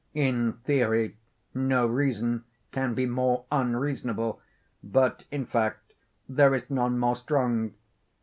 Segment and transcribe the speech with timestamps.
[0.15, 1.15] In theory,
[1.53, 4.41] no reason can be more unreasonable,
[4.83, 5.93] but, in fact,
[6.27, 7.75] there is none more strong.